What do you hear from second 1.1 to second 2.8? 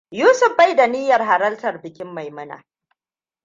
halartar bikin Maimuna.